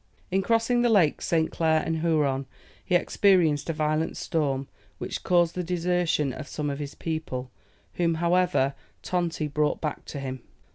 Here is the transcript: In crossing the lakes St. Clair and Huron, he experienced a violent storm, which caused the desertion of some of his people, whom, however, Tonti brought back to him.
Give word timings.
In 0.31 0.41
crossing 0.41 0.81
the 0.81 0.89
lakes 0.89 1.27
St. 1.27 1.51
Clair 1.51 1.83
and 1.85 1.99
Huron, 1.99 2.47
he 2.83 2.95
experienced 2.95 3.69
a 3.69 3.73
violent 3.73 4.17
storm, 4.17 4.67
which 4.97 5.21
caused 5.21 5.53
the 5.53 5.61
desertion 5.63 6.33
of 6.33 6.47
some 6.47 6.71
of 6.71 6.79
his 6.79 6.95
people, 6.95 7.51
whom, 7.93 8.15
however, 8.15 8.73
Tonti 9.03 9.47
brought 9.47 9.79
back 9.79 10.03
to 10.05 10.19
him. 10.19 10.41